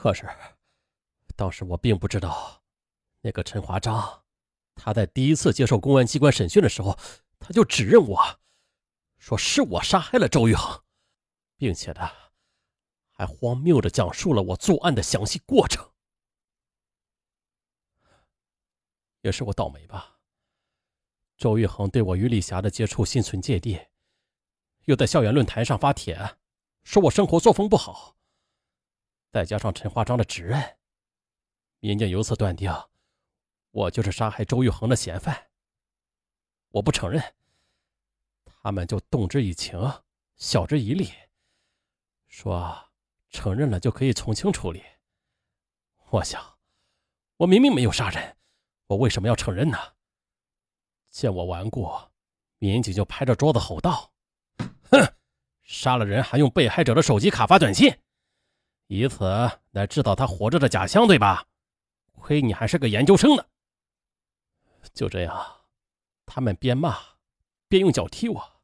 [0.00, 0.26] 可是，
[1.36, 2.62] 当时我并不知道，
[3.20, 4.22] 那个陈华章，
[4.74, 6.98] 他在第一次接受公安机关审讯的时候，
[7.38, 8.40] 他就指认我，
[9.18, 10.82] 说是我杀害了周玉恒，
[11.58, 12.08] 并且呢，
[13.10, 15.86] 还荒谬的讲述了我作案的详细过程。
[19.20, 20.18] 也是我倒霉吧。
[21.36, 23.78] 周玉恒对我与李霞的接触心存芥蒂，
[24.86, 26.38] 又在校园论坛上发帖，
[26.84, 28.16] 说我生活作风不好。
[29.30, 30.78] 再加上陈华章的指认，
[31.78, 32.68] 民警由此断定
[33.70, 35.50] 我就是杀害周玉恒的嫌犯。
[36.70, 37.22] 我不承认，
[38.44, 39.78] 他们就动之以情，
[40.34, 41.12] 晓之以理，
[42.26, 42.90] 说
[43.28, 44.82] 承认了就可以从轻处理。
[46.08, 46.58] 我想，
[47.36, 48.36] 我明明没有杀人。
[48.88, 49.78] 我为什么要承认呢？
[51.08, 51.88] 见我顽固，
[52.58, 54.12] 民警就拍着桌子吼道
[54.90, 55.14] ：“哼，
[55.62, 57.96] 杀了人还用被害者的手机卡发短信，
[58.90, 59.24] 以此
[59.70, 61.46] 来制造他活着的假象，对吧？
[62.16, 63.44] 亏你还是个研究生呢！”
[64.92, 65.60] 就这样，
[66.26, 66.98] 他们边骂
[67.68, 68.62] 边用脚踢我。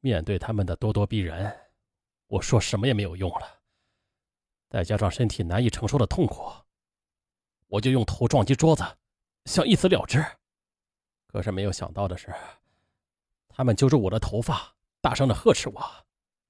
[0.00, 1.56] 面对他们的咄咄逼人，
[2.26, 3.60] 我说什么也没有用了。
[4.68, 6.52] 再加上身体难以承受的痛苦，
[7.68, 8.82] 我就用头撞击桌子。
[9.44, 10.26] 想一死了之，
[11.28, 12.34] 可是没有想到的是，
[13.48, 16.04] 他们揪住我的头发，大声的呵斥我，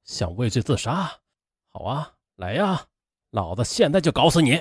[0.04, 1.20] 想畏罪自杀。
[1.68, 2.88] 好啊，来呀，
[3.30, 4.60] 老子现在就搞死你！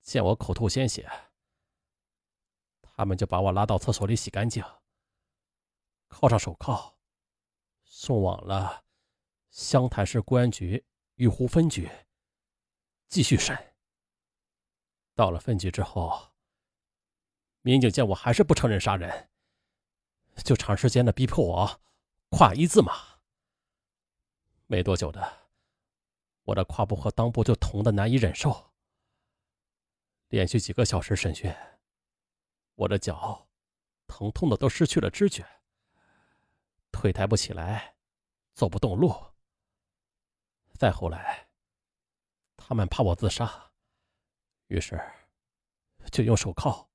[0.00, 1.10] 见我口吐鲜血，
[2.80, 4.64] 他们就把我拉到厕所里洗干净，
[6.08, 6.96] 铐上手铐，
[7.84, 8.84] 送往了
[9.50, 10.82] 湘潭市公安局
[11.16, 11.90] 玉湖分局
[13.08, 13.74] 继续审。
[15.14, 16.32] 到了分局之后，
[17.60, 19.28] 民警见我还是不承认杀人，
[20.42, 21.80] 就长时间的逼迫我
[22.30, 23.13] 跨一字马。
[24.66, 25.48] 没多久的，
[26.44, 28.72] 我的胯部和裆部就疼的难以忍受。
[30.28, 31.54] 连续几个小时审讯，
[32.74, 33.46] 我的脚
[34.06, 35.46] 疼痛的都失去了知觉，
[36.90, 37.96] 腿抬不起来，
[38.54, 39.14] 走不动路。
[40.72, 41.48] 再后来，
[42.56, 43.70] 他们怕我自杀。
[44.68, 45.00] 于是，
[46.10, 46.88] 就用手铐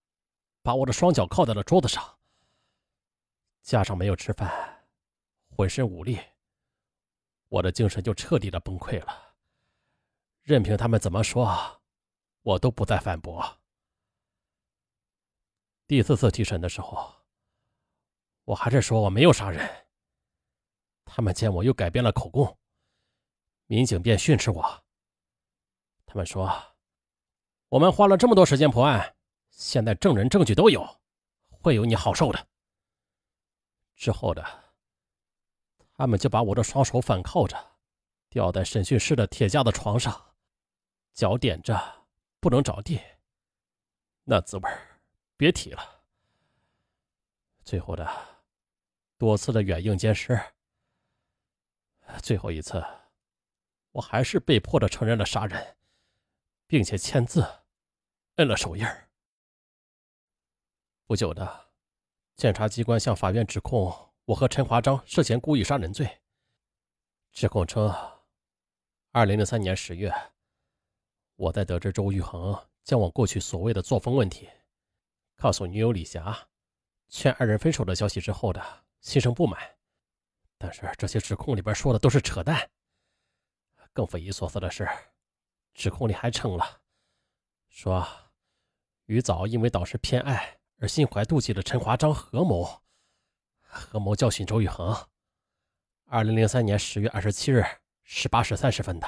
[0.61, 2.19] 把我的双脚铐在了桌子上，
[3.61, 4.88] 加上没有吃饭，
[5.55, 6.19] 浑身无力，
[7.49, 9.35] 我的精神就彻底的崩溃了。
[10.41, 11.81] 任凭他们怎么说，
[12.41, 13.59] 我都不再反驳。
[15.85, 17.13] 第四次提审的时候，
[18.45, 19.88] 我还是说我没有杀人。
[21.05, 22.57] 他们见我又改变了口供，
[23.65, 24.83] 民警便训斥我。
[26.05, 26.49] 他们说。
[27.69, 29.15] 我们花了这么多时间破案，
[29.51, 30.99] 现在证人证据都有，
[31.49, 32.47] 会有你好受的。
[33.95, 34.69] 之后的，
[35.99, 37.71] 他们就把我的双手反铐着，
[38.29, 40.33] 吊在审讯室的铁架的床上，
[41.13, 42.07] 脚点着，
[42.39, 43.01] 不能着地。
[44.23, 44.69] 那滋味
[45.35, 46.01] 别提了。
[47.65, 48.09] 最后的，
[49.17, 50.39] 多次的软硬兼施，
[52.23, 52.81] 最后一次，
[53.91, 55.75] 我还是被迫的承认了杀人。
[56.65, 57.45] 并且签字，
[58.35, 58.85] 摁了手印。
[61.07, 61.71] 不久的，
[62.38, 66.07] 检察机关向法院指控我和陈华章涉嫌故意杀人罪。
[67.31, 67.91] 指控称，
[69.12, 70.13] 二零零三年十月，
[71.35, 74.47] 我在得知周玉恒将我过去所谓的作风问题，
[75.35, 76.47] 告诉女友李霞，
[77.07, 78.63] 劝二人分手的消息之后的，
[79.01, 79.59] 心生不满。
[80.59, 82.69] 但是这些指控里边说的都是扯淡。
[83.94, 84.88] 更匪夷所思的是。
[85.73, 86.81] 指控里还称了，
[87.69, 88.07] 说
[89.06, 92.84] 于早因为导师偏爱而心怀妒忌的陈华章合谋，
[93.72, 94.97] 合谋教训周玉恒。
[96.06, 97.63] 二零零三年十月二十七日
[98.03, 99.07] 十八时三十分的，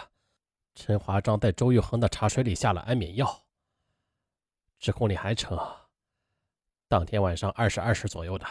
[0.75, 3.43] 陈华章在周玉恒的茶水里下了安眠药。
[4.79, 5.57] 指控里还称，
[6.87, 8.45] 当天晚上二十二时左右的，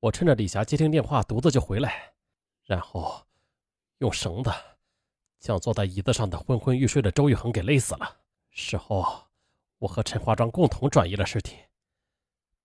[0.00, 2.14] 我趁着李霞接听电话，独自就回来，
[2.64, 3.26] 然后
[3.98, 4.50] 用绳子。
[5.38, 8.16] 将坐在椅子上的昏昏欲睡的周玉恒给勒死了。
[8.48, 9.26] 事后，
[9.76, 11.58] 我和陈华章共同转移了尸体。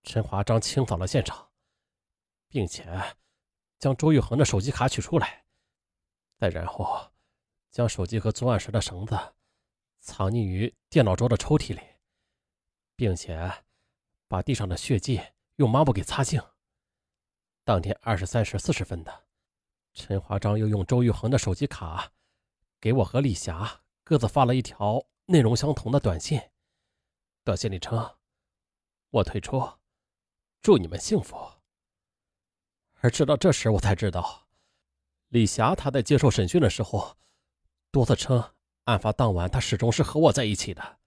[0.03, 1.48] 陈华章清扫了现场，
[2.49, 3.15] 并且
[3.77, 5.45] 将周玉恒的手机卡取出来，
[6.37, 7.11] 再然后
[7.71, 9.17] 将手机和作案时的绳子
[9.99, 11.81] 藏匿于电脑桌的抽屉里，
[12.95, 13.63] 并且
[14.27, 15.21] 把地上的血迹
[15.55, 16.41] 用抹布给擦净。
[17.63, 19.27] 当天二十三时四十分的，
[19.93, 22.11] 陈华章又用周玉恒的手机卡。
[22.81, 26.41] 给我和李霞各自发了一条内容相同的短信，
[27.43, 28.17] 短信里称
[29.11, 29.61] ：“我退出，
[30.61, 31.35] 祝你们幸福。”
[33.01, 34.47] 而直到这时，我才知道，
[35.29, 37.15] 李霞她在接受审讯的时候，
[37.91, 38.43] 多次称
[38.83, 40.99] 案发当晚她始终是和我在一起的。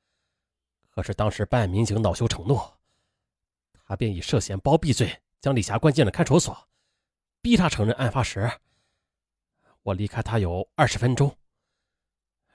[0.90, 2.58] 可是当时办案民警恼羞成怒，
[3.84, 6.68] 他便以涉嫌包庇罪将李霞关进了看守所，
[7.40, 8.50] 逼她承认案发时
[9.82, 11.36] 我离开他有二十分钟。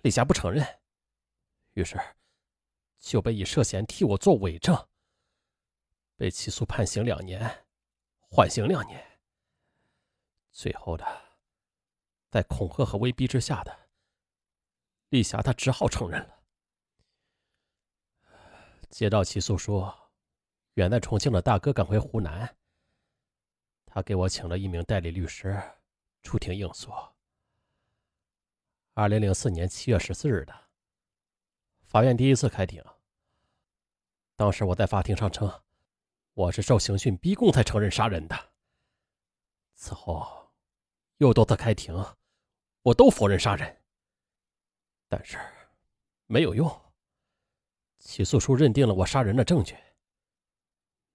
[0.01, 0.65] 李霞不承认，
[1.73, 1.99] 于是
[2.99, 4.87] 就被以涉嫌替我做伪证，
[6.15, 7.65] 被起诉判刑两年，
[8.29, 9.16] 缓刑两年。
[10.57, 11.05] 最后的，
[12.31, 13.89] 在恐吓和威逼之下的，
[15.09, 16.41] 丽霞她只好承认了。
[18.89, 19.87] 接到起诉书，
[20.73, 22.57] 远在重庆的大哥赶回湖南。
[23.85, 25.61] 他给我请了一名代理律师
[26.23, 26.91] 出庭应诉。
[28.95, 30.69] 二零零四年七月十四日的，
[31.85, 32.83] 法院第一次开庭。
[34.35, 35.61] 当时我在法庭上称，
[36.33, 38.53] 我是受刑讯逼供才承认杀人的。
[39.75, 40.46] 此后
[41.17, 41.95] 又多次开庭，
[42.83, 43.81] 我都否认杀人，
[45.07, 45.37] 但是
[46.27, 46.69] 没有用。
[47.99, 49.75] 起诉书认定了我杀人的证据，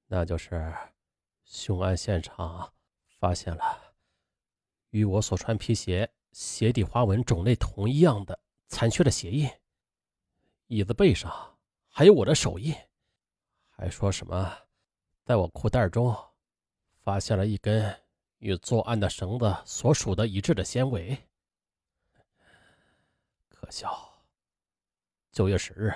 [0.07, 0.75] 那就是
[1.45, 2.73] 凶案现场
[3.19, 3.95] 发现了
[4.91, 9.49] 与我所穿皮鞋鞋底花纹种类同一样的残缺的鞋印，
[10.67, 11.57] 椅子背上
[11.89, 12.75] 还有我的手印，
[13.71, 14.53] 还说什么
[15.25, 16.15] 在我裤袋中
[17.03, 18.03] 发现了一根
[18.43, 21.17] 与作案的绳子所属的一致的纤维。
[23.49, 24.13] 可笑！
[25.31, 25.95] 九月十日。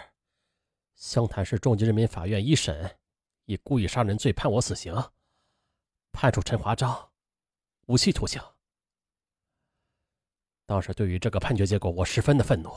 [0.94, 2.96] 湘潭市中级人民法院一审
[3.46, 4.94] 以故意杀人罪判我死刑，
[6.12, 7.10] 判处陈华章
[7.86, 8.40] 无期徒刑。
[10.64, 12.72] 当时对于这个判决结果，我十分的愤怒，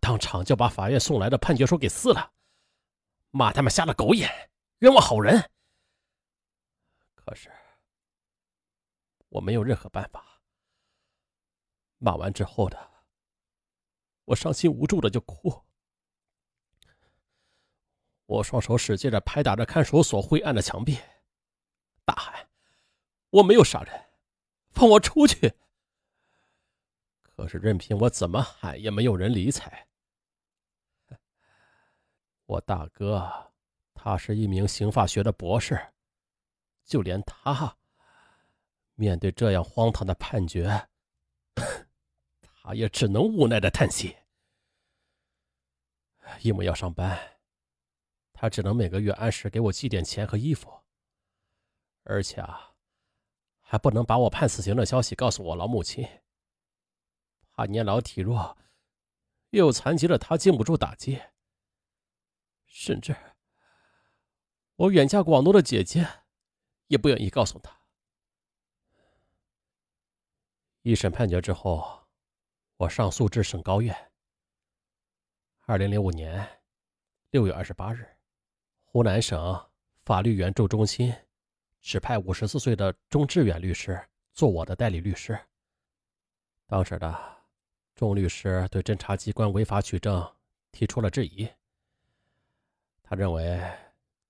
[0.00, 2.32] 当场就把法院送来的判决书给撕了，
[3.30, 5.50] 骂他们瞎了狗眼，冤枉好人。
[7.14, 7.52] 可是
[9.34, 10.40] 我没有任何办法。
[11.98, 12.90] 骂完之后的，
[14.26, 15.64] 我伤心无助的就哭。
[18.26, 20.98] 我双手使劲的拍打着看守所灰暗的墙壁，
[22.04, 22.48] 大喊
[23.30, 24.06] ：“我没有杀人，
[24.70, 25.52] 放我出去！”
[27.20, 29.88] 可是任凭我怎么喊，也没有人理睬。
[32.46, 33.52] 我大哥，
[33.94, 35.92] 他是一名刑法学的博士，
[36.84, 37.76] 就连他
[38.94, 40.88] 面对这样荒唐的判决，
[42.40, 44.16] 他也只能无奈的叹息，
[46.42, 47.18] 因为要上班。
[48.32, 50.82] 他只能每个月按时给我寄点钱和衣服，
[52.02, 52.74] 而且啊，
[53.60, 56.06] 还不能把我判死刑的消息告诉我老母亲，
[57.52, 58.58] 怕年老体弱
[59.50, 61.22] 又有残疾的他经不住打击。
[62.66, 63.16] 甚至
[64.74, 66.24] 我远嫁广东的姐姐
[66.88, 67.83] 也不愿意告诉他。
[70.84, 72.06] 一审判决之后，
[72.76, 73.96] 我上诉至省高院。
[75.60, 76.46] 二零零五年
[77.30, 78.06] 六月二十八日。
[78.84, 79.58] 湖南省
[80.04, 81.10] 法律援助中心
[81.80, 83.98] 指派五十四岁的钟志远律师
[84.34, 85.40] 做我的代理律师。
[86.66, 87.38] 当时的
[87.94, 90.34] 钟律师对侦查机关违法取证
[90.70, 91.48] 提出了质疑。
[93.02, 93.58] 他认为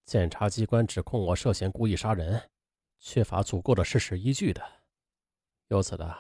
[0.05, 2.49] 检察机关指控我涉嫌故意杀人，
[3.01, 4.65] 缺乏足够的事实依据的。
[5.67, 6.17] 由此的，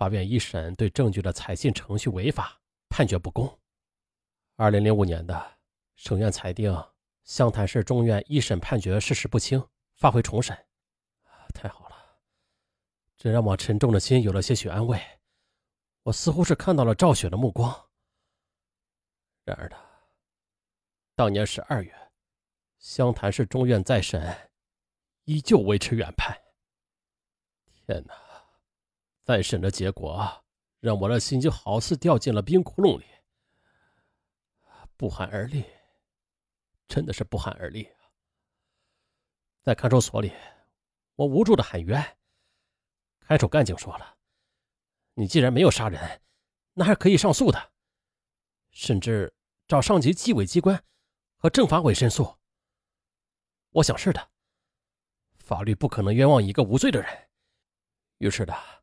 [0.00, 2.58] 法院一审对证据的采信程序违法，
[2.88, 3.60] 判决不公。
[4.56, 5.58] 二零零五年的
[5.94, 6.74] 省院裁定。
[7.22, 9.62] 湘潭市中院一审判决事实不清，
[9.96, 10.56] 发回重审。
[11.52, 11.96] 太好了，
[13.18, 14.98] 这让我沉重的心有了些许安慰。
[16.04, 17.70] 我似乎是看到了赵雪的目光。
[19.44, 19.76] 然而呢，
[21.14, 21.94] 当年十二月，
[22.78, 24.50] 湘潭市中院再审，
[25.24, 26.34] 依旧维持原判。
[27.86, 28.29] 天哪！
[29.24, 30.44] 再审的结果
[30.80, 33.04] 让我的心就好似掉进了冰窟窿里，
[34.96, 35.64] 不寒而栗。
[36.88, 37.88] 真的是不寒而栗！
[39.62, 40.32] 在看守所里，
[41.14, 42.18] 我无助的喊冤。
[43.20, 44.18] 看守干警说了
[45.14, 46.20] ：“你既然没有杀人，
[46.72, 47.72] 那还可以上诉的，
[48.72, 49.32] 甚至
[49.68, 50.84] 找上级纪委机关
[51.36, 52.36] 和政法委申诉。”
[53.70, 54.30] 我想是的，
[55.38, 57.28] 法律不可能冤枉一个无罪的人。
[58.18, 58.79] 于是的，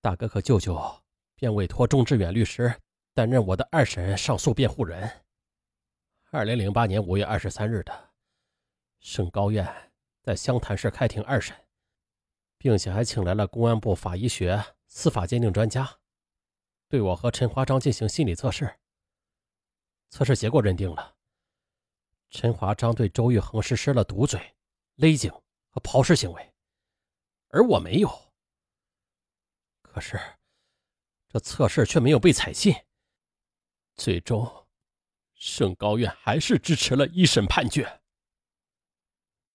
[0.00, 1.02] 大哥和舅舅
[1.34, 2.80] 便委托钟志远律师
[3.14, 5.24] 担任我的二审上诉辩护人。
[6.30, 8.10] 二零零八年五月二十三日的，
[9.00, 11.56] 省高院在湘潭市开庭二审，
[12.58, 15.98] 并且还请来了公安部法医学司法鉴定专家，
[16.88, 18.78] 对我和陈华章进行心理测试。
[20.10, 21.16] 测试结果认定了
[22.30, 24.54] 陈华章对周玉恒实施了堵嘴、
[24.94, 25.30] 勒颈
[25.70, 26.54] 和抛尸行为，
[27.48, 28.27] 而我没有。
[29.98, 30.20] 可是，
[31.28, 32.72] 这测试却没有被采信。
[33.96, 34.68] 最终，
[35.34, 38.00] 省高院还是支持了一审判决。